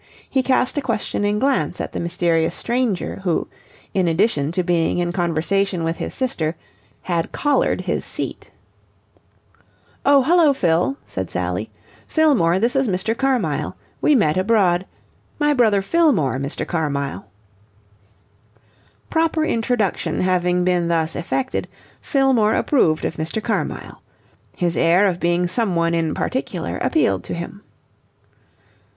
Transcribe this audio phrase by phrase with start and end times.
[0.27, 3.47] He cast a questioning glance at the mysterious stranger, who,
[3.93, 6.55] in addition to being in conversation with his sister,
[7.03, 8.49] had collared his seat.
[10.03, 11.69] "Oh, hullo, Fill," said Sally.
[12.07, 13.15] "Fillmore, this is Mr.
[13.15, 13.75] Carmyle.
[14.01, 14.87] We met abroad.
[15.37, 16.65] My brother Fillmore, Mr.
[16.65, 17.27] Carmyle."
[19.11, 21.67] Proper introduction having been thus effected,
[22.01, 23.39] Fillmore approved of Mr.
[23.39, 24.01] Carmyle.
[24.57, 27.61] His air of being someone in particular appealed to him.